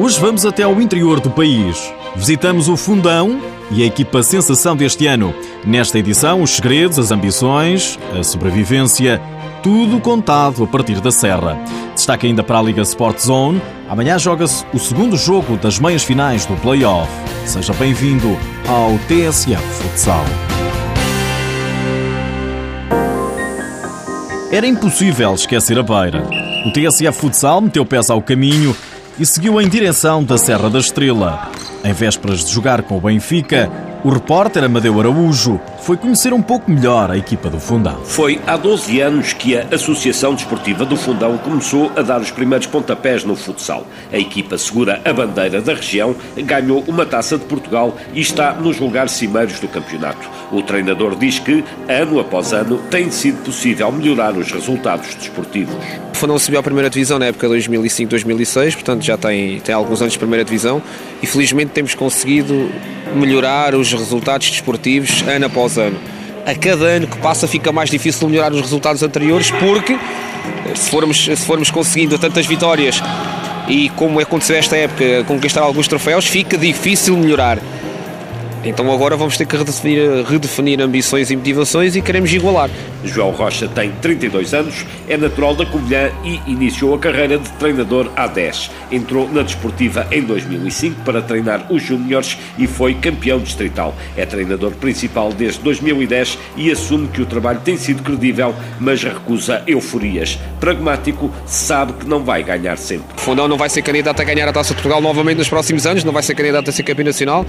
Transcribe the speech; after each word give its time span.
Hoje 0.00 0.20
vamos 0.20 0.46
até 0.46 0.62
ao 0.62 0.80
interior 0.80 1.18
do 1.18 1.28
país. 1.28 1.92
Visitamos 2.14 2.68
o 2.68 2.76
Fundão 2.76 3.42
e 3.68 3.82
a 3.82 3.86
equipa 3.86 4.22
sensação 4.22 4.76
deste 4.76 5.08
ano. 5.08 5.34
Nesta 5.66 5.98
edição, 5.98 6.40
os 6.40 6.50
segredos, 6.50 7.00
as 7.00 7.10
ambições, 7.10 7.98
a 8.16 8.22
sobrevivência, 8.22 9.20
tudo 9.60 9.98
contado 9.98 10.62
a 10.62 10.66
partir 10.68 11.00
da 11.00 11.10
Serra. 11.10 11.58
Destaque 11.96 12.28
ainda 12.28 12.44
para 12.44 12.60
a 12.60 12.62
Liga 12.62 12.82
Sport 12.82 13.18
Zone. 13.18 13.60
Amanhã 13.88 14.16
joga-se 14.20 14.64
o 14.72 14.78
segundo 14.78 15.16
jogo 15.16 15.56
das 15.56 15.80
meias 15.80 16.04
finais 16.04 16.46
do 16.46 16.54
Play-Off. 16.54 17.10
Seja 17.44 17.72
bem-vindo 17.72 18.38
ao 18.68 18.96
TSF 19.08 19.60
Futsal. 19.82 20.24
Era 24.52 24.66
impossível 24.66 25.34
esquecer 25.34 25.76
a 25.76 25.82
beira. 25.82 26.24
O 26.64 26.72
TSF 26.72 27.18
Futsal 27.18 27.60
meteu 27.60 27.84
pés 27.84 28.10
ao 28.10 28.22
caminho 28.22 28.76
e 29.18 29.26
seguiu 29.26 29.60
em 29.60 29.68
direção 29.68 30.22
da 30.22 30.38
Serra 30.38 30.70
da 30.70 30.78
Estrela. 30.78 31.50
Em 31.84 31.92
vésperas 31.92 32.44
de 32.44 32.52
jogar 32.52 32.82
com 32.82 32.96
o 32.96 33.00
Benfica, 33.00 33.70
o 34.04 34.10
repórter 34.10 34.62
Amadeu 34.62 34.98
Araújo 35.00 35.60
foi 35.80 35.96
conhecer 35.96 36.32
um 36.32 36.42
pouco 36.42 36.70
melhor 36.70 37.10
a 37.10 37.16
equipa 37.16 37.50
do 37.50 37.58
Fundão. 37.58 38.00
Foi 38.04 38.40
há 38.46 38.56
12 38.56 39.00
anos 39.00 39.32
que 39.32 39.56
a 39.56 39.66
Associação 39.72 40.34
Desportiva 40.34 40.84
do 40.84 40.96
Fundão 40.96 41.36
começou 41.38 41.90
a 41.96 42.02
dar 42.02 42.20
os 42.20 42.30
primeiros 42.30 42.66
pontapés 42.66 43.24
no 43.24 43.34
futsal. 43.34 43.86
A 44.12 44.18
equipa 44.18 44.56
segura 44.58 45.00
a 45.04 45.12
bandeira 45.12 45.60
da 45.60 45.74
região, 45.74 46.14
ganhou 46.36 46.84
uma 46.86 47.04
taça 47.06 47.36
de 47.38 47.44
Portugal 47.44 47.96
e 48.12 48.20
está 48.20 48.52
nos 48.52 48.78
lugares 48.78 49.12
cimeiros 49.12 49.58
do 49.58 49.68
campeonato. 49.68 50.28
O 50.52 50.62
treinador 50.62 51.16
diz 51.16 51.38
que, 51.38 51.64
ano 51.88 52.20
após 52.20 52.52
ano, 52.52 52.78
tem 52.90 53.10
sido 53.10 53.42
possível 53.42 53.90
melhorar 53.90 54.36
os 54.36 54.52
resultados 54.52 55.14
desportivos. 55.14 55.74
O 56.12 56.16
Fundão 56.16 56.38
subiu 56.38 56.60
à 56.60 56.62
primeira 56.62 56.90
divisão 56.90 57.18
na 57.18 57.26
época 57.26 57.48
2005-2006, 57.48 58.74
portanto 58.74 59.02
já 59.02 59.16
tem, 59.16 59.60
tem 59.60 59.74
alguns 59.74 60.00
anos 60.00 60.12
de 60.12 60.18
primeira 60.18 60.44
divisão 60.44 60.82
e 61.22 61.26
felizmente 61.26 61.72
temos 61.72 61.94
conseguido 61.94 62.70
melhorar 63.14 63.74
os 63.74 63.92
resultados 63.92 64.50
desportivos 64.50 65.22
ano 65.22 65.46
após 65.46 65.78
ano. 65.78 65.98
A 66.46 66.54
cada 66.54 66.84
ano 66.84 67.06
que 67.06 67.18
passa 67.18 67.46
fica 67.46 67.70
mais 67.72 67.90
difícil 67.90 68.28
melhorar 68.28 68.52
os 68.52 68.60
resultados 68.60 69.02
anteriores 69.02 69.50
porque 69.50 69.98
se 70.74 70.90
formos, 70.90 71.24
se 71.24 71.36
formos 71.36 71.70
conseguindo 71.70 72.18
tantas 72.18 72.46
vitórias 72.46 73.02
e 73.68 73.90
como 73.90 74.18
aconteceu 74.18 74.56
esta 74.56 74.76
época, 74.76 75.24
conquistar 75.24 75.60
alguns 75.60 75.86
troféus, 75.86 76.26
fica 76.26 76.56
difícil 76.56 77.16
melhorar. 77.16 77.58
Então 78.64 78.92
agora 78.92 79.16
vamos 79.16 79.36
ter 79.36 79.46
que 79.46 79.56
redefinir, 79.56 80.24
redefinir 80.26 80.80
ambições 80.80 81.30
e 81.30 81.36
motivações 81.36 81.94
e 81.96 82.02
queremos 82.02 82.32
igualar. 82.32 82.70
João 83.04 83.30
Rocha 83.30 83.68
tem 83.68 83.92
32 84.02 84.52
anos, 84.52 84.84
é 85.08 85.16
natural 85.16 85.54
da 85.54 85.64
Covilhã 85.64 86.10
e 86.24 86.40
iniciou 86.50 86.94
a 86.94 86.98
carreira 86.98 87.38
de 87.38 87.48
treinador 87.52 88.10
há 88.16 88.26
10. 88.26 88.70
Entrou 88.90 89.28
na 89.28 89.42
desportiva 89.42 90.06
em 90.10 90.22
2005 90.22 91.02
para 91.02 91.22
treinar 91.22 91.72
os 91.72 91.82
júniores 91.82 92.36
e 92.58 92.66
foi 92.66 92.94
campeão 92.94 93.38
distrital. 93.38 93.94
É 94.16 94.26
treinador 94.26 94.72
principal 94.72 95.32
desde 95.32 95.60
2010 95.60 96.38
e 96.56 96.70
assume 96.70 97.08
que 97.08 97.22
o 97.22 97.26
trabalho 97.26 97.60
tem 97.60 97.76
sido 97.76 98.02
credível, 98.02 98.54
mas 98.80 99.02
recusa 99.02 99.62
euforias. 99.66 100.38
Pragmático, 100.58 101.30
sabe 101.46 101.92
que 101.92 102.06
não 102.06 102.24
vai 102.24 102.42
ganhar 102.42 102.76
sempre. 102.76 103.06
O 103.16 103.20
Fundão 103.20 103.46
não 103.46 103.56
vai 103.56 103.68
ser 103.68 103.82
candidato 103.82 104.20
a 104.20 104.24
ganhar 104.24 104.48
a 104.48 104.52
Taça 104.52 104.70
de 104.70 104.74
Portugal 104.74 105.00
novamente 105.00 105.38
nos 105.38 105.48
próximos 105.48 105.86
anos, 105.86 106.02
não 106.02 106.12
vai 106.12 106.22
ser 106.22 106.34
candidato 106.34 106.68
a 106.68 106.72
ser 106.72 106.82
campeão 106.82 107.06
nacional 107.06 107.46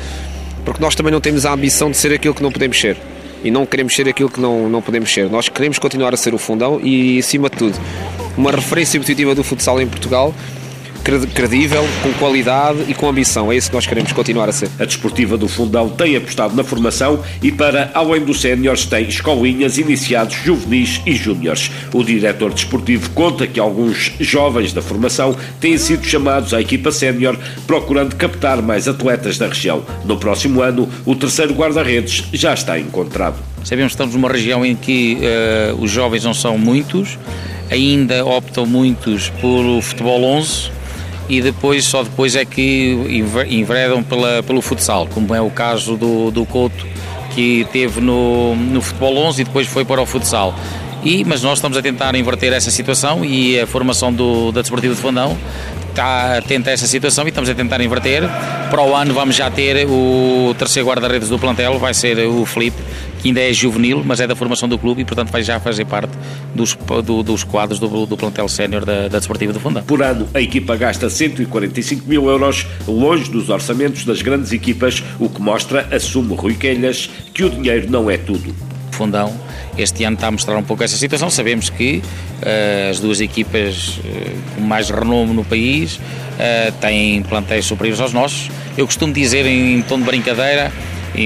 porque 0.65 0.81
nós 0.81 0.95
também 0.95 1.11
não 1.11 1.21
temos 1.21 1.45
a 1.45 1.53
ambição 1.53 1.91
de 1.91 1.97
ser 1.97 2.13
aquilo 2.13 2.33
que 2.33 2.43
não 2.43 2.51
podemos 2.51 2.79
ser. 2.79 2.97
E 3.43 3.49
não 3.49 3.65
queremos 3.65 3.95
ser 3.95 4.07
aquilo 4.07 4.29
que 4.29 4.39
não, 4.39 4.69
não 4.69 4.81
podemos 4.81 5.13
ser. 5.13 5.29
Nós 5.29 5.47
queremos 5.47 5.79
continuar 5.79 6.13
a 6.13 6.17
ser 6.17 6.33
o 6.33 6.37
fundão 6.37 6.79
e, 6.81 7.19
acima 7.19 7.49
de 7.49 7.57
tudo, 7.57 7.79
uma 8.37 8.51
referência 8.51 8.99
positiva 8.99 9.33
do 9.33 9.43
futsal 9.43 9.81
em 9.81 9.87
Portugal 9.87 10.33
credível, 10.99 11.85
com 12.03 12.11
qualidade 12.13 12.85
e 12.87 12.93
com 12.93 13.09
ambição. 13.09 13.51
É 13.51 13.55
isso 13.55 13.69
que 13.69 13.75
nós 13.75 13.87
queremos 13.87 14.11
continuar 14.11 14.49
a 14.49 14.51
ser. 14.51 14.69
A 14.79 14.85
Desportiva 14.85 15.37
do 15.37 15.47
Fundão 15.47 15.89
tem 15.89 16.15
apostado 16.15 16.55
na 16.55 16.63
formação 16.63 17.23
e 17.41 17.51
para, 17.51 17.91
além 17.93 18.21
dos 18.21 18.41
séniores, 18.41 18.85
tem 18.85 19.07
escolinhas, 19.07 19.77
iniciados, 19.77 20.35
juvenis 20.35 21.01
e 21.05 21.15
júniores. 21.15 21.71
O 21.93 22.03
diretor 22.03 22.53
desportivo 22.53 23.09
conta 23.11 23.47
que 23.47 23.59
alguns 23.59 24.11
jovens 24.19 24.73
da 24.73 24.81
formação 24.81 25.35
têm 25.59 25.77
sido 25.77 26.05
chamados 26.05 26.53
à 26.53 26.61
equipa 26.61 26.91
sénior, 26.91 27.37
procurando 27.65 28.15
captar 28.15 28.61
mais 28.61 28.87
atletas 28.87 29.37
da 29.37 29.47
região. 29.47 29.83
No 30.05 30.17
próximo 30.17 30.61
ano, 30.61 30.89
o 31.05 31.15
terceiro 31.15 31.53
guarda-redes 31.53 32.25
já 32.33 32.53
está 32.53 32.79
encontrado. 32.79 33.37
Sabemos 33.63 33.91
que 33.91 33.95
estamos 33.95 34.15
numa 34.15 34.29
região 34.29 34.65
em 34.65 34.75
que 34.75 35.17
uh, 35.17 35.81
os 35.81 35.91
jovens 35.91 36.23
não 36.23 36.33
são 36.33 36.57
muitos, 36.57 37.17
ainda 37.69 38.25
optam 38.25 38.65
muitos 38.65 39.29
pelo 39.41 39.81
futebol 39.81 40.23
11, 40.23 40.71
e 41.29 41.41
depois 41.41 41.85
só 41.85 42.03
depois 42.03 42.35
é 42.35 42.43
que 42.43 42.97
enveredam 43.47 44.03
pela, 44.03 44.41
pelo 44.41 44.61
futsal, 44.61 45.07
como 45.07 45.33
é 45.33 45.39
o 45.39 45.51
caso 45.51 45.95
do, 45.95 46.31
do 46.31 46.45
Couto, 46.45 46.85
que 47.35 47.67
teve 47.71 48.01
no, 48.01 48.55
no 48.55 48.81
futebol 48.81 49.15
11 49.17 49.41
e 49.41 49.45
depois 49.45 49.67
foi 49.67 49.85
para 49.85 50.01
o 50.01 50.05
futsal. 50.05 50.55
E, 51.03 51.23
mas 51.23 51.43
nós 51.43 51.59
estamos 51.59 51.77
a 51.77 51.81
tentar 51.81 52.13
inverter 52.15 52.51
essa 52.51 52.71
situação 52.71 53.23
e 53.23 53.57
a 53.59 53.65
formação 53.65 54.11
do, 54.11 54.51
da 54.51 54.61
Desportiva 54.61 54.93
de 54.93 54.99
Fundão 54.99 55.37
está 55.99 56.37
atenta 56.37 56.69
a 56.69 56.73
essa 56.73 56.87
situação 56.87 57.25
e 57.25 57.29
estamos 57.29 57.49
a 57.49 57.53
tentar 57.53 57.81
inverter. 57.81 58.23
Para 58.69 58.81
o 58.81 58.95
ano 58.95 59.13
vamos 59.13 59.35
já 59.35 59.51
ter 59.51 59.85
o 59.85 60.55
terceiro 60.57 60.87
guarda-redes 60.87 61.27
do 61.27 61.37
plantel, 61.37 61.77
vai 61.77 61.93
ser 61.93 62.17
o 62.25 62.45
Felipe, 62.45 62.77
que 63.21 63.27
ainda 63.27 63.41
é 63.41 63.51
juvenil, 63.51 64.01
mas 64.05 64.21
é 64.21 64.27
da 64.27 64.35
formação 64.35 64.69
do 64.69 64.77
clube 64.77 65.01
e, 65.01 65.05
portanto, 65.05 65.29
vai 65.29 65.43
já 65.43 65.59
fazer 65.59 65.85
parte 65.85 66.17
dos, 66.55 66.77
do, 67.03 67.21
dos 67.21 67.43
quadros 67.43 67.79
do, 67.79 68.05
do 68.05 68.15
plantel 68.15 68.47
sénior 68.47 68.85
da, 68.85 69.07
da 69.07 69.17
Desportiva 69.17 69.51
do 69.51 69.59
Fundão. 69.59 69.83
Por 69.83 70.01
ano, 70.01 70.27
a 70.33 70.39
equipa 70.39 70.75
gasta 70.77 71.09
145 71.09 72.07
mil 72.07 72.29
euros, 72.29 72.65
longe 72.87 73.29
dos 73.29 73.49
orçamentos 73.49 74.05
das 74.05 74.21
grandes 74.21 74.53
equipas, 74.53 75.03
o 75.19 75.27
que 75.27 75.41
mostra, 75.41 75.87
assume 75.91 76.33
Rui 76.35 76.53
Quelhas, 76.53 77.09
que 77.33 77.43
o 77.43 77.49
dinheiro 77.49 77.89
não 77.89 78.09
é 78.09 78.17
tudo. 78.17 78.68
Fundão 78.95 79.33
este 79.77 80.03
ano 80.03 80.15
está 80.15 80.27
a 80.27 80.31
mostrar 80.31 80.57
um 80.57 80.63
pouco 80.63 80.83
essa 80.83 80.97
situação. 80.97 81.29
Sabemos 81.29 81.69
que 81.69 82.01
uh, 82.03 82.89
as 82.89 82.99
duas 82.99 83.21
equipas 83.21 83.97
uh, 83.97 84.55
com 84.55 84.61
mais 84.61 84.89
renome 84.89 85.33
no 85.33 85.43
país 85.43 85.95
uh, 85.95 86.71
têm 86.81 87.21
plantéis 87.23 87.65
superiores 87.65 88.01
aos 88.01 88.13
nossos. 88.13 88.49
Eu 88.77 88.85
costumo 88.85 89.13
dizer 89.13 89.45
em, 89.45 89.81
tom 89.83 89.99
de 89.99 90.05
brincadeira 90.05 90.71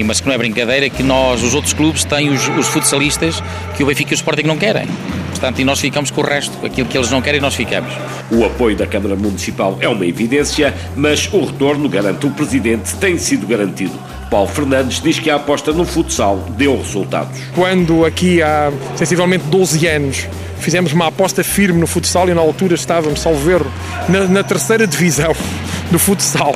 mas 0.06 0.18
que 0.18 0.26
não 0.26 0.34
é 0.34 0.38
brincadeira, 0.38 0.88
que 0.88 1.02
nós, 1.02 1.42
os 1.42 1.54
outros 1.54 1.72
clubes, 1.72 2.04
têm 2.04 2.30
os, 2.30 2.48
os 2.48 2.66
futsalistas 2.68 3.40
que 3.76 3.82
o 3.82 3.86
Benfica 3.86 4.12
e 4.12 4.14
o 4.14 4.16
Sporting 4.16 4.42
não 4.42 4.56
querem. 4.56 4.88
Portanto, 5.28 5.60
e 5.60 5.64
nós 5.64 5.78
ficamos 5.78 6.10
com 6.10 6.22
o 6.22 6.24
resto, 6.24 6.64
aquilo 6.64 6.88
que 6.88 6.96
eles 6.96 7.10
não 7.10 7.20
querem, 7.20 7.40
nós 7.40 7.54
ficamos. 7.54 7.92
O 8.30 8.44
apoio 8.44 8.74
da 8.76 8.86
Câmara 8.86 9.14
Municipal 9.14 9.76
é 9.80 9.88
uma 9.88 10.06
evidência, 10.06 10.74
mas 10.96 11.30
o 11.32 11.44
retorno, 11.44 11.88
garante 11.88 12.26
o 12.26 12.30
Presidente, 12.30 12.94
tem 12.96 13.18
sido 13.18 13.46
garantido. 13.46 13.92
Paulo 14.34 14.48
Fernandes 14.48 15.00
diz 15.00 15.20
que 15.20 15.30
a 15.30 15.36
aposta 15.36 15.70
no 15.70 15.84
futsal 15.84 16.44
deu 16.56 16.76
resultados. 16.76 17.40
Quando 17.54 18.04
aqui 18.04 18.42
há 18.42 18.72
sensivelmente 18.96 19.44
12 19.44 19.86
anos 19.86 20.26
fizemos 20.58 20.92
uma 20.92 21.06
aposta 21.06 21.44
firme 21.44 21.78
no 21.78 21.86
futsal 21.86 22.28
e 22.28 22.34
na 22.34 22.40
altura 22.40 22.74
estávamos, 22.74 23.20
salvo 23.20 23.48
erro, 23.48 23.72
na, 24.08 24.26
na 24.26 24.42
terceira 24.42 24.88
divisão 24.88 25.32
do 25.88 26.00
futsal. 26.00 26.52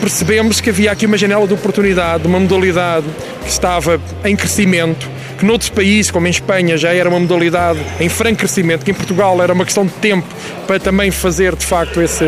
Percebemos 0.00 0.58
que 0.58 0.70
havia 0.70 0.90
aqui 0.90 1.04
uma 1.04 1.18
janela 1.18 1.46
de 1.46 1.52
oportunidade, 1.52 2.26
uma 2.26 2.40
modalidade 2.40 3.04
que 3.42 3.50
estava 3.50 4.00
em 4.24 4.34
crescimento, 4.34 5.06
que 5.38 5.44
noutros 5.44 5.68
países, 5.68 6.10
como 6.10 6.26
em 6.26 6.30
Espanha, 6.30 6.78
já 6.78 6.94
era 6.94 7.10
uma 7.10 7.20
modalidade 7.20 7.78
em 8.00 8.08
franco 8.08 8.38
crescimento, 8.38 8.86
que 8.86 8.90
em 8.90 8.94
Portugal 8.94 9.42
era 9.42 9.52
uma 9.52 9.66
questão 9.66 9.84
de 9.84 9.92
tempo 9.92 10.26
para 10.66 10.80
também 10.80 11.10
fazer 11.10 11.54
de 11.54 11.66
facto 11.66 12.00
esse, 12.00 12.24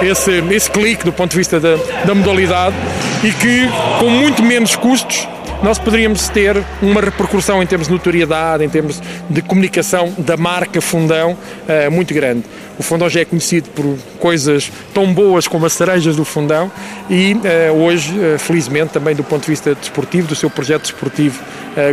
esse, 0.00 0.30
esse 0.30 0.70
clique 0.70 1.04
do 1.04 1.12
ponto 1.12 1.32
de 1.32 1.38
vista 1.38 1.58
da, 1.58 1.74
da 2.06 2.14
modalidade 2.14 2.76
e 3.24 3.32
que 3.32 3.66
com 3.98 4.10
muito 4.10 4.42
menos 4.42 4.76
custos 4.76 5.26
nós 5.62 5.78
poderíamos 5.78 6.28
ter 6.28 6.62
uma 6.82 7.00
repercussão 7.00 7.62
em 7.62 7.66
termos 7.66 7.86
de 7.86 7.92
notoriedade, 7.94 8.62
em 8.62 8.68
termos 8.68 9.00
de 9.30 9.40
comunicação 9.40 10.12
da 10.18 10.36
marca 10.36 10.78
Fundão 10.82 11.32
uh, 11.32 11.90
muito 11.90 12.12
grande. 12.12 12.44
O 12.78 12.82
Fundão 12.82 13.08
já 13.08 13.20
é 13.20 13.24
conhecido 13.24 13.70
por 13.70 13.96
coisas 14.18 14.70
tão 14.92 15.14
boas 15.14 15.48
como 15.48 15.64
as 15.64 15.72
cerejas 15.72 16.16
do 16.16 16.24
Fundão 16.24 16.70
e 17.08 17.32
uh, 17.32 17.72
hoje, 17.72 18.12
uh, 18.12 18.38
felizmente, 18.38 18.92
também 18.92 19.14
do 19.14 19.24
ponto 19.24 19.44
de 19.44 19.48
vista 19.48 19.74
desportivo, 19.74 20.28
do 20.28 20.34
seu 20.34 20.50
projeto 20.50 20.82
desportivo 20.82 21.42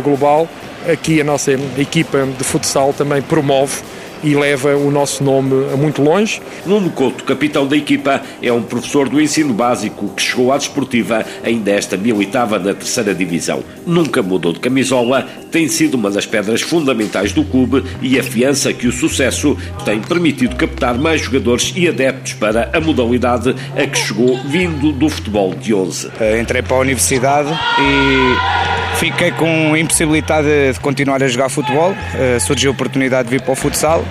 global, 0.04 0.48
aqui 0.88 1.20
a 1.20 1.24
nossa 1.24 1.50
equipa 1.76 2.24
de 2.38 2.44
futsal 2.44 2.92
também 2.92 3.20
promove 3.20 3.82
e 4.22 4.34
leva 4.34 4.76
o 4.76 4.90
nosso 4.90 5.22
nome 5.22 5.66
a 5.72 5.76
muito 5.76 6.02
longe. 6.02 6.40
Nuno 6.64 6.90
Couto, 6.90 7.24
capitão 7.24 7.66
da 7.66 7.76
equipa, 7.76 8.22
é 8.40 8.52
um 8.52 8.62
professor 8.62 9.08
do 9.08 9.20
ensino 9.20 9.52
básico 9.52 10.08
que 10.10 10.22
chegou 10.22 10.52
à 10.52 10.58
desportiva 10.58 11.24
ainda 11.44 11.70
esta 11.70 11.96
militava 11.96 12.58
na 12.58 12.74
terceira 12.74 13.14
divisão. 13.14 13.62
Nunca 13.86 14.22
mudou 14.22 14.52
de 14.52 14.60
camisola, 14.60 15.26
tem 15.50 15.68
sido 15.68 15.94
uma 15.94 16.10
das 16.10 16.26
pedras 16.26 16.62
fundamentais 16.62 17.32
do 17.32 17.44
clube 17.44 17.84
e 18.00 18.18
afiança 18.18 18.72
que 18.72 18.86
o 18.86 18.92
sucesso 18.92 19.56
tem 19.84 20.00
permitido 20.00 20.56
captar 20.56 20.96
mais 20.98 21.20
jogadores 21.20 21.72
e 21.76 21.88
adeptos 21.88 22.34
para 22.34 22.70
a 22.72 22.80
modalidade 22.80 23.54
a 23.76 23.86
que 23.86 23.98
chegou 23.98 24.38
vindo 24.44 24.92
do 24.92 25.08
futebol 25.08 25.54
de 25.54 25.74
11. 25.74 26.10
Eh, 26.20 26.40
entrei 26.40 26.62
para 26.62 26.76
a 26.76 26.80
universidade 26.80 27.50
e 27.50 28.81
fiquei 29.02 29.32
com 29.32 29.76
impossibilidade 29.76 30.74
de 30.74 30.78
continuar 30.78 31.20
a 31.24 31.26
jogar 31.26 31.48
futebol. 31.48 31.92
Eh, 32.14 32.38
surgiu 32.38 32.70
a 32.70 32.74
oportunidade 32.74 33.28
de 33.28 33.36
vir 33.36 33.42
para 33.42 33.52
o 33.52 33.56
futsal 33.56 34.04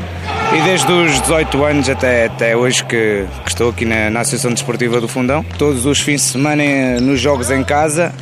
E 0.53 0.61
desde 0.63 0.91
os 0.91 1.21
18 1.21 1.63
anos 1.63 1.89
até, 1.89 2.25
até 2.25 2.57
hoje 2.57 2.83
que, 2.83 3.25
que 3.45 3.49
estou 3.49 3.69
aqui 3.69 3.85
na, 3.85 4.09
na 4.09 4.19
Associação 4.19 4.51
Desportiva 4.51 4.99
do 4.99 5.07
Fundão, 5.07 5.45
todos 5.57 5.85
os 5.85 6.01
fins 6.01 6.19
de 6.21 6.27
semana 6.33 6.99
nos 6.99 7.21
jogos 7.21 7.49
em 7.49 7.63
casa, 7.63 8.13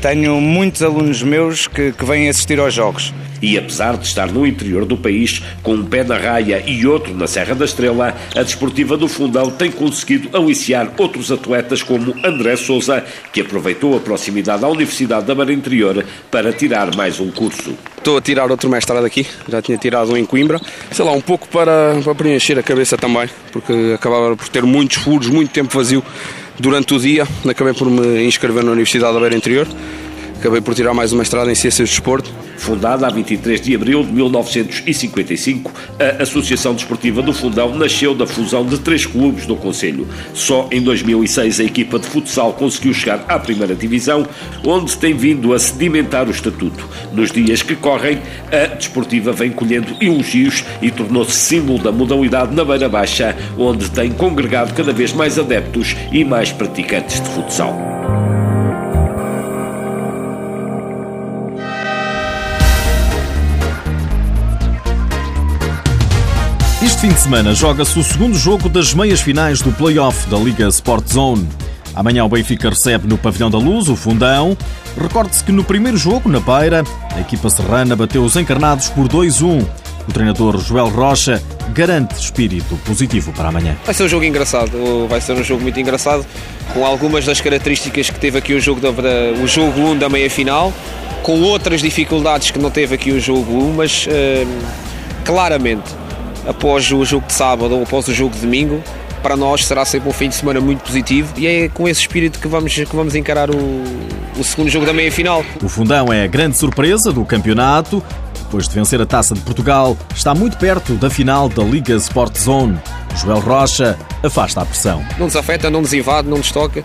tenho 0.00 0.40
muitos 0.40 0.82
alunos 0.82 1.22
meus 1.22 1.66
que, 1.66 1.92
que 1.92 2.04
vêm 2.04 2.28
assistir 2.28 2.58
aos 2.58 2.74
jogos. 2.74 3.12
E 3.42 3.58
apesar 3.58 3.96
de 3.96 4.06
estar 4.06 4.32
no 4.32 4.46
interior 4.46 4.84
do 4.84 4.96
país, 4.96 5.42
com 5.62 5.74
um 5.74 5.84
pé 5.84 6.02
na 6.02 6.16
raia 6.16 6.62
e 6.66 6.86
outro 6.86 7.14
na 7.14 7.26
Serra 7.26 7.54
da 7.54 7.64
Estrela, 7.64 8.14
a 8.34 8.42
Desportiva 8.42 8.96
do 8.96 9.08
Fundão 9.08 9.50
tem 9.50 9.70
conseguido 9.70 10.34
aliciar 10.36 10.90
outros 10.96 11.30
atletas 11.30 11.82
como 11.82 12.14
André 12.24 12.56
Souza, 12.56 13.04
que 13.32 13.42
aproveitou 13.42 13.96
a 13.96 14.00
proximidade 14.00 14.64
à 14.64 14.68
Universidade 14.68 15.26
da 15.26 15.34
Mar 15.34 15.50
Interior 15.50 16.04
para 16.30 16.52
tirar 16.52 16.94
mais 16.96 17.20
um 17.20 17.30
curso. 17.30 17.76
Estou 17.98 18.18
a 18.18 18.22
tirar 18.22 18.50
outro 18.50 18.70
mestrado 18.70 19.04
aqui, 19.04 19.26
já 19.48 19.60
tinha 19.60 19.76
tirado 19.76 20.12
um 20.12 20.16
em 20.16 20.24
Coimbra, 20.24 20.60
sei 20.92 21.04
lá, 21.04 21.12
um 21.12 21.20
pouco 21.20 21.46
para, 21.48 22.00
para 22.02 22.14
preencher 22.14 22.58
a 22.58 22.62
cabeça 22.62 22.96
também, 22.96 23.28
porque 23.52 23.92
acabava 23.94 24.36
por 24.36 24.48
ter 24.48 24.62
muitos 24.62 24.96
furos, 24.98 25.28
muito 25.28 25.50
tempo 25.50 25.76
vazio 25.76 26.02
durante 26.58 26.94
o 26.94 26.98
dia, 26.98 27.26
acabei 27.48 27.74
por 27.74 27.90
me 27.90 28.24
inscrever 28.24 28.64
na 28.64 28.72
Universidade 28.72 29.14
da 29.14 29.20
Beira 29.20 29.36
Interior 29.36 29.66
acabei 30.38 30.60
por 30.60 30.74
tirar 30.74 30.94
mais 30.94 31.12
uma 31.12 31.22
estrada 31.22 31.50
em 31.50 31.54
Ciências 31.54 31.88
de 31.88 31.94
Desporto. 31.94 32.30
Fundada 32.56 33.06
a 33.06 33.10
23 33.10 33.60
de 33.60 33.74
abril 33.74 34.02
de 34.02 34.12
1955, 34.12 35.72
a 35.98 36.22
Associação 36.22 36.74
Desportiva 36.74 37.22
do 37.22 37.32
Fundão 37.32 37.74
nasceu 37.76 38.14
da 38.14 38.26
fusão 38.26 38.64
de 38.64 38.78
três 38.78 39.06
clubes 39.06 39.46
do 39.46 39.56
Conselho. 39.56 40.06
Só 40.34 40.68
em 40.70 40.80
2006 40.80 41.60
a 41.60 41.64
equipa 41.64 41.98
de 41.98 42.06
futsal 42.06 42.52
conseguiu 42.54 42.92
chegar 42.92 43.24
à 43.28 43.38
primeira 43.38 43.74
divisão, 43.74 44.26
onde 44.64 44.96
tem 44.96 45.14
vindo 45.14 45.52
a 45.54 45.58
sedimentar 45.58 46.28
o 46.28 46.30
estatuto. 46.30 46.88
Nos 47.12 47.30
dias 47.30 47.62
que 47.62 47.76
correm, 47.76 48.18
a 48.50 48.74
Desportiva 48.74 49.32
vem 49.32 49.50
colhendo 49.50 49.96
elogios 50.00 50.64
e 50.82 50.90
tornou-se 50.90 51.32
símbolo 51.32 51.78
da 51.78 51.92
modalidade 51.92 52.54
na 52.54 52.64
Beira 52.64 52.88
Baixa, 52.88 53.36
onde 53.58 53.90
tem 53.90 54.10
congregado 54.10 54.74
cada 54.74 54.92
vez 54.92 55.12
mais 55.12 55.38
adeptos 55.38 55.94
e 56.12 56.24
mais 56.24 56.52
praticantes 56.52 57.20
de 57.20 57.28
futsal. 57.28 58.25
Este 66.86 67.00
fim 67.00 67.08
de 67.08 67.18
semana 67.18 67.52
joga-se 67.52 67.98
o 67.98 68.04
segundo 68.04 68.38
jogo 68.38 68.68
das 68.68 68.94
meias 68.94 69.20
finais 69.20 69.60
do 69.60 69.72
play-off 69.72 70.28
da 70.28 70.36
Liga 70.36 70.68
Sport 70.68 71.08
Zone. 71.12 71.48
Amanhã 71.92 72.24
o 72.24 72.28
Benfica 72.28 72.70
recebe 72.70 73.08
no 73.08 73.18
Pavilhão 73.18 73.50
da 73.50 73.58
Luz 73.58 73.88
o 73.88 73.96
Fundão. 73.96 74.56
Recorde-se 74.96 75.42
que 75.42 75.50
no 75.50 75.64
primeiro 75.64 75.96
jogo, 75.98 76.28
na 76.28 76.38
Beira, 76.38 76.84
a 77.12 77.20
equipa 77.20 77.50
serrana 77.50 77.96
bateu 77.96 78.22
os 78.22 78.36
encarnados 78.36 78.88
por 78.88 79.08
2-1. 79.08 79.66
O 80.08 80.12
treinador 80.12 80.60
Joel 80.60 80.88
Rocha 80.88 81.42
garante 81.74 82.14
espírito 82.20 82.76
positivo 82.86 83.32
para 83.32 83.48
amanhã. 83.48 83.76
Vai 83.84 83.92
ser 83.92 84.04
um 84.04 84.08
jogo 84.08 84.24
engraçado, 84.24 85.08
vai 85.08 85.20
ser 85.20 85.32
um 85.32 85.42
jogo 85.42 85.62
muito 85.62 85.80
engraçado, 85.80 86.24
com 86.72 86.86
algumas 86.86 87.24
das 87.24 87.40
características 87.40 88.10
que 88.10 88.20
teve 88.20 88.38
aqui 88.38 88.54
o 88.54 88.60
jogo, 88.60 88.80
da, 88.80 88.90
o 89.42 89.48
jogo 89.48 89.80
1 89.80 89.98
da 89.98 90.08
meia-final, 90.08 90.72
com 91.24 91.42
outras 91.42 91.82
dificuldades 91.82 92.52
que 92.52 92.60
não 92.60 92.70
teve 92.70 92.94
aqui 92.94 93.10
o 93.10 93.18
jogo 93.18 93.52
1, 93.52 93.72
mas 93.74 94.06
uh, 94.06 94.48
claramente 95.24 96.05
após 96.46 96.90
o 96.90 97.04
jogo 97.04 97.26
de 97.26 97.32
sábado 97.32 97.74
ou 97.74 97.82
após 97.82 98.06
o 98.08 98.14
jogo 98.14 98.34
de 98.34 98.40
domingo, 98.40 98.82
para 99.22 99.36
nós 99.36 99.64
será 99.64 99.84
sempre 99.84 100.08
um 100.08 100.12
fim 100.12 100.28
de 100.28 100.36
semana 100.36 100.60
muito 100.60 100.82
positivo 100.82 101.32
e 101.36 101.46
é 101.46 101.68
com 101.68 101.88
esse 101.88 102.00
espírito 102.00 102.38
que 102.38 102.46
vamos, 102.46 102.72
que 102.72 102.96
vamos 102.96 103.14
encarar 103.14 103.50
o, 103.50 103.82
o 104.38 104.44
segundo 104.44 104.68
jogo 104.68 104.86
da 104.86 104.92
meia-final. 104.92 105.44
O 105.62 105.68
Fundão 105.68 106.12
é 106.12 106.24
a 106.24 106.26
grande 106.26 106.56
surpresa 106.56 107.12
do 107.12 107.24
campeonato. 107.24 108.02
Depois 108.44 108.68
de 108.68 108.74
vencer 108.74 109.00
a 109.00 109.06
Taça 109.06 109.34
de 109.34 109.40
Portugal, 109.40 109.96
está 110.14 110.32
muito 110.32 110.56
perto 110.56 110.94
da 110.94 111.10
final 111.10 111.48
da 111.48 111.64
Liga 111.64 111.94
Sport 111.96 112.38
Zone. 112.38 112.78
Joel 113.16 113.40
Rocha 113.40 113.98
afasta 114.22 114.60
a 114.60 114.64
pressão. 114.64 115.04
Não 115.18 115.26
nos 115.26 115.34
afeta, 115.34 115.68
não 115.68 115.80
nos 115.80 115.92
invade, 115.92 116.28
não 116.28 116.36
nos 116.36 116.52
toca. 116.52 116.84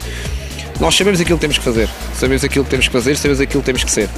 Nós 0.79 0.95
sabemos 0.95 1.21
aquilo 1.21 1.37
que 1.37 1.41
temos 1.41 1.59
que 1.59 1.63
fazer. 1.63 1.87
Sabemos 2.15 2.43
aquilo 2.43 2.65
que 2.65 2.71
temos 2.71 2.87
que 2.87 2.93
fazer, 2.93 3.15
sabemos 3.15 3.39
aquilo 3.39 3.61
que 3.61 3.65
temos 3.67 3.83
que 3.83 3.91
ser 3.91 4.09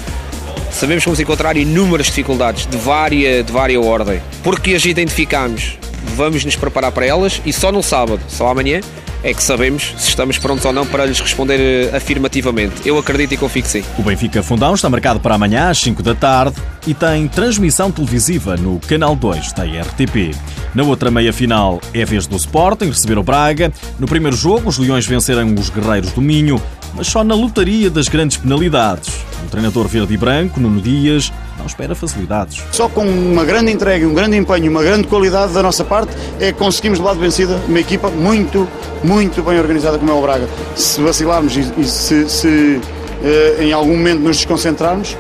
sabemos 0.74 1.04
que 1.04 1.10
vamos 1.10 1.20
encontrar 1.20 1.56
inúmeras 1.56 2.08
dificuldades 2.08 2.66
de 2.66 2.78
vária, 2.78 3.44
de 3.44 3.52
várias 3.52 3.86
ordem. 3.86 4.22
Porque 4.44 4.74
as 4.74 4.84
identificamos, 4.86 5.78
vamos 6.16 6.44
nos 6.44 6.56
preparar 6.56 6.92
para 6.92 7.06
elas 7.06 7.42
e 7.46 7.54
só 7.54 7.72
no 7.72 7.81
sábado, 7.81 8.22
só 8.28 8.50
amanhã, 8.50 8.81
é 9.24 9.34
que 9.34 9.42
sabemos 9.42 9.94
se 9.98 10.10
estamos 10.10 10.38
prontos 10.38 10.66
ou 10.66 10.74
não 10.74 10.86
para 10.86 11.06
lhes 11.06 11.20
responder 11.20 11.60
eh, 11.60 11.96
afirmativamente. 11.96 12.86
Eu 12.86 12.98
acredito 12.98 13.34
e 13.34 13.38
confio 13.38 13.64
que 13.64 13.70
sim. 13.70 13.84
O 13.98 14.04
Benfica 14.04 14.44
Fundão 14.44 14.74
está 14.74 14.90
marcado 14.90 15.20
para 15.20 15.36
amanhã 15.36 15.70
às 15.70 15.78
5 15.78 16.04
da 16.04 16.14
tarde 16.14 16.58
e 16.86 16.94
tem 16.94 17.28
transmissão 17.30 17.90
televisiva 17.90 18.58
no 18.58 18.80
Canal 18.80 19.16
2 19.16 19.54
da 19.54 19.64
RTP. 19.64 20.36
Na 20.75 20.84
outra 20.84 21.10
meia-final 21.10 21.80
é 21.94 22.02
a 22.02 22.06
vez 22.06 22.28
do 22.28 22.36
Sporting 22.36 22.88
receber 22.88 23.18
o 23.18 23.24
Braga. 23.24 23.72
No 23.98 24.08
primeiro 24.08 24.36
jogo, 24.36 24.68
os 24.68 24.78
Leões 24.78 25.06
venceram 25.06 25.56
os 25.56 25.70
Guerreiros 25.70 26.12
do 26.12 26.22
Minho, 26.22 26.62
mas 26.95 27.07
só 27.07 27.24
na 27.24 27.36
lotaria 27.36 27.90
das 27.90 28.07
grandes 28.07 28.38
penalidades. 28.38 29.13
O 29.45 29.50
treinador 29.50 29.88
verde 29.88 30.13
e 30.13 30.18
branco, 30.18 30.60
Nuno 30.60 30.81
Dias, 30.81 31.31
não 31.57 31.66
espera 31.66 31.95
facilidades. 31.95 32.63
Só 32.72 32.88
com 32.88 33.06
uma 33.06 33.44
grande 33.44 33.72
entrega, 33.72 34.07
um 34.07 34.13
grande 34.13 34.38
empenho, 34.38 34.69
uma 34.72 34.84
grande 34.84 35.07
qualidade 35.07 35.54
da 35.54 35.62
nossa 35.62 35.84
parte, 35.84 36.12
é 36.40 36.51
que 36.51 36.57
conseguimos 36.57 37.00
de 37.00 37.19
vencida 37.19 37.62
uma 37.68 37.80
equipa 37.80 38.10
muito, 38.10 38.68
muito 39.04 39.42
bem 39.44 39.60
organizada 39.60 39.98
como 39.98 40.12
é 40.12 40.13
o 40.13 40.22
Braga. 40.22 40.48
Se 40.75 41.01
vacilarmos 41.01 41.56
e, 41.56 41.74
e 41.78 41.84
se, 41.86 42.30
se 42.30 42.81
eh, 43.24 43.57
em 43.60 43.74
algum 43.74 43.96
momento 43.96 44.19
nos 44.19 44.38
desconcentrarmos, 44.38 45.18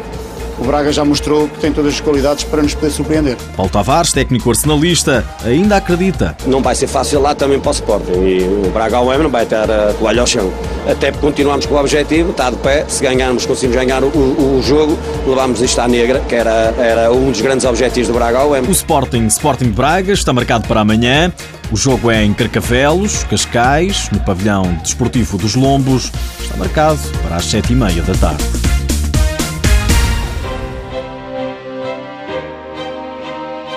o 0.63 0.65
Braga 0.65 0.93
já 0.93 1.03
mostrou 1.03 1.49
que 1.49 1.59
tem 1.59 1.73
todas 1.73 1.93
as 1.93 1.99
qualidades 1.99 2.45
para 2.45 2.61
nos 2.61 2.73
poder 2.73 2.89
surpreender. 2.89 3.37
Paulo 3.55 3.69
Tavares, 3.69 4.13
técnico 4.13 4.49
arsenalista, 4.49 5.25
ainda 5.43 5.75
acredita. 5.75 6.37
Não 6.47 6.61
vai 6.61 6.73
ser 6.73 6.87
fácil 6.87 7.21
lá 7.21 7.35
também 7.35 7.59
para 7.59 7.69
o 7.69 7.73
Sporting 7.73 8.13
e 8.13 8.43
o 8.67 8.71
Braga 8.71 8.97
ao 8.97 9.17
não 9.17 9.29
vai 9.29 9.45
ter 9.45 9.55
a 9.69 9.93
toalha 9.99 10.21
ao 10.21 10.27
chão. 10.27 10.51
Até 10.89 11.11
porque 11.11 11.27
continuamos 11.27 11.65
com 11.65 11.75
o 11.75 11.79
objetivo, 11.79 12.31
está 12.31 12.49
de 12.49 12.55
pé, 12.57 12.85
se 12.87 13.03
ganharmos, 13.03 13.45
conseguimos 13.45 13.75
ganhar 13.75 14.03
o, 14.03 14.07
o, 14.07 14.57
o 14.57 14.63
jogo, 14.63 14.97
levamos 15.27 15.61
isto 15.61 15.79
à 15.79 15.87
negra, 15.87 16.21
que 16.21 16.35
era, 16.35 16.73
era 16.77 17.11
um 17.11 17.29
dos 17.29 17.41
grandes 17.41 17.65
objetivos 17.65 18.07
do 18.07 18.13
Braga 18.13 18.39
ao 18.39 18.51
O 18.51 18.71
Sporting, 18.71 19.25
Sporting 19.27 19.71
Braga, 19.71 20.13
está 20.13 20.31
marcado 20.31 20.65
para 20.67 20.79
amanhã. 20.79 21.31
O 21.71 21.75
jogo 21.75 22.09
é 22.09 22.23
em 22.23 22.33
Carcavelos, 22.33 23.23
Cascais, 23.25 24.09
no 24.11 24.19
pavilhão 24.19 24.63
desportivo 24.83 25.37
dos 25.37 25.55
Lombos. 25.55 26.11
Está 26.39 26.55
marcado 26.55 26.99
para 27.23 27.37
as 27.37 27.45
sete 27.45 27.73
e 27.73 27.75
meia 27.75 28.01
da 28.03 28.13
tarde. 28.13 28.62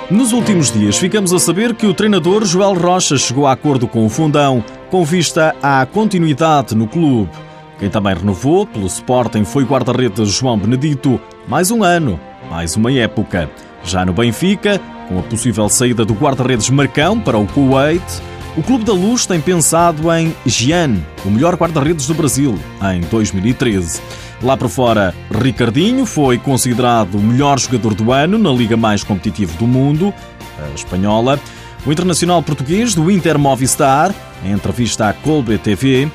Nos 0.09 0.33
últimos 0.33 0.71
dias, 0.71 0.97
ficamos 0.97 1.33
a 1.33 1.39
saber 1.41 1.75
que 1.75 1.85
o 1.85 1.93
treinador 1.93 2.45
Joel 2.45 2.75
Rocha 2.75 3.17
chegou 3.17 3.45
a 3.45 3.53
acordo 3.53 3.89
com 3.89 4.07
o 4.07 4.09
Fundão 4.09 4.65
com 4.89 5.05
vista 5.05 5.53
à 5.61 5.85
continuidade 5.85 6.77
no 6.77 6.87
clube. 6.87 7.33
Quem 7.77 7.91
também 7.91 8.15
renovou 8.15 8.69
pelo 8.69 8.87
Sporting 8.87 9.45
foi 9.45 9.65
o 9.65 9.67
guarda-redes 9.67 10.29
João 10.29 10.57
Benedito. 10.57 11.21
Mais 11.49 11.73
um 11.73 11.83
ano, 11.83 12.21
mais 12.49 12.77
uma 12.77 12.93
época. 12.93 13.51
Já 13.83 14.07
no 14.07 14.13
Benfica, 14.13 14.81
com 15.09 15.19
a 15.19 15.23
possível 15.23 15.69
saída 15.69 16.05
do 16.05 16.15
guarda-redes 16.15 16.71
Marcão 16.71 17.19
para 17.19 17.37
o 17.37 17.45
Kuwait, 17.45 18.05
o 18.57 18.63
Clube 18.63 18.85
da 18.85 18.93
Luz 18.93 19.27
tem 19.27 19.41
pensado 19.41 20.11
em 20.13 20.35
Gian, 20.47 20.97
o 21.25 21.31
melhor 21.31 21.55
guarda-redes 21.57 22.07
do 22.07 22.15
Brasil, 22.15 22.59
em 22.95 23.01
2013. 23.03 24.01
Lá 24.43 24.57
por 24.57 24.69
fora, 24.69 25.15
Ricardinho 25.31 26.07
foi 26.07 26.39
considerado 26.39 27.17
o 27.17 27.23
melhor 27.23 27.59
jogador 27.59 27.95
do 27.95 28.13
ano 28.13 28.39
na 28.39 28.51
liga 28.51 28.77
mais 28.77 29.05
competitiva 29.05 29.53
do 29.59 29.67
mundo, 29.67 30.13
a 30.59 30.75
espanhola. 30.75 31.39
O 31.85 31.93
internacional 31.93 32.43
português 32.43 32.95
do 32.95 33.11
Inter 33.11 33.39
Movistar, 33.39 34.15
em 34.45 34.53
entrevista 34.53 35.09
à 35.09 35.13
Colbe 35.13 35.59
TV, 35.59 36.11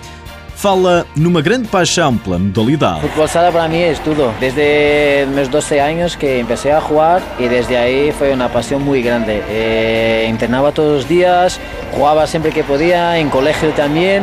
fala 0.61 1.07
numa 1.15 1.41
grande 1.41 1.67
paixão 1.67 2.15
pela 2.15 2.37
modalidade. 2.37 3.01
Fútbol 3.01 3.27
sala 3.27 3.51
para 3.51 3.67
mim 3.67 3.79
é 3.79 3.95
tudo. 3.95 4.31
Desde 4.39 5.25
meus 5.33 5.47
12 5.47 5.79
anos 5.79 6.15
que 6.15 6.43
comecei 6.43 6.71
a 6.71 6.79
jogar 6.79 7.19
e 7.39 7.49
desde 7.49 7.75
aí 7.75 8.11
foi 8.11 8.31
uma 8.31 8.47
paixão 8.47 8.79
muito 8.79 9.03
grande. 9.03 9.31
Eh, 9.31 10.27
entrenava 10.29 10.71
todos 10.71 10.99
os 10.99 11.07
dias, 11.07 11.59
jugaba 11.91 12.27
sempre 12.27 12.51
que 12.51 12.61
podia, 12.61 13.17
em 13.17 13.27
colégio 13.27 13.71
também. 13.73 14.21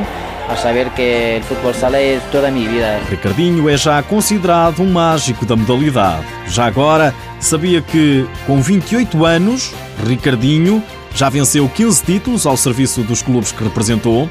A 0.48 0.56
saber 0.56 0.88
que 0.90 1.40
o 1.40 1.44
futebol 1.44 1.74
sala 1.74 1.98
é 1.98 2.20
toda 2.30 2.48
a 2.48 2.50
minha 2.50 2.70
vida. 2.70 3.00
Ricardinho 3.10 3.68
é 3.68 3.76
já 3.76 4.00
considerado 4.02 4.80
um 4.80 4.90
mágico 4.90 5.44
da 5.44 5.56
modalidade. 5.56 6.24
Já 6.46 6.66
agora, 6.66 7.12
sabia 7.40 7.82
que 7.82 8.24
com 8.46 8.62
28 8.62 9.26
anos, 9.26 9.74
Ricardinho 10.06 10.82
já 11.14 11.28
venceu 11.28 11.68
15 11.68 12.02
títulos 12.04 12.46
ao 12.46 12.56
serviço 12.56 13.02
dos 13.02 13.20
clubes 13.20 13.52
que 13.52 13.62
representou 13.62 14.30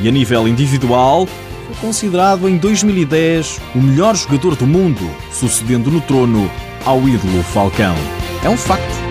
e 0.00 0.08
a 0.08 0.12
nível 0.12 0.46
individual 0.46 1.26
foi 1.66 1.76
considerado 1.80 2.48
em 2.48 2.56
2010 2.56 3.60
o 3.74 3.78
melhor 3.78 4.14
jogador 4.14 4.56
do 4.56 4.66
mundo, 4.66 5.08
sucedendo 5.32 5.90
no 5.90 6.00
trono 6.00 6.50
ao 6.84 7.00
ídolo 7.08 7.42
Falcão. 7.42 7.94
É 8.44 8.48
um 8.48 8.56
facto. 8.56 9.05